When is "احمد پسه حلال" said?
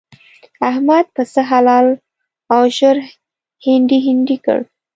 0.69-1.85